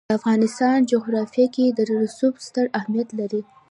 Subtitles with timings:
[0.09, 3.41] د افغانستان جغرافیه کې رسوب ستر اهمیت لري.